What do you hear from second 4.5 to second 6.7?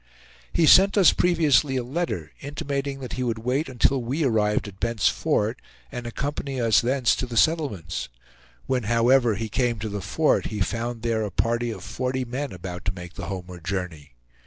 at Bent's Fort, and accompany